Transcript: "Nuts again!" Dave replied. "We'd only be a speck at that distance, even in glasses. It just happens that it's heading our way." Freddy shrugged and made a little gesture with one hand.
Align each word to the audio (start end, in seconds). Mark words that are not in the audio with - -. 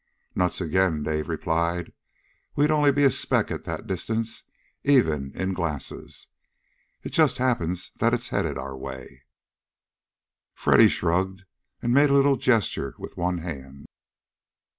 "Nuts 0.33 0.59
again!" 0.61 1.03
Dave 1.03 1.29
replied. 1.29 1.93
"We'd 2.55 2.71
only 2.71 2.91
be 2.91 3.03
a 3.03 3.11
speck 3.11 3.51
at 3.51 3.65
that 3.65 3.85
distance, 3.85 4.45
even 4.83 5.31
in 5.35 5.53
glasses. 5.53 6.25
It 7.03 7.09
just 7.11 7.37
happens 7.37 7.91
that 7.99 8.11
it's 8.11 8.29
heading 8.29 8.57
our 8.57 8.75
way." 8.75 9.21
Freddy 10.55 10.87
shrugged 10.87 11.45
and 11.83 11.93
made 11.93 12.09
a 12.09 12.13
little 12.13 12.37
gesture 12.37 12.95
with 12.97 13.15
one 13.15 13.37
hand. 13.45 13.85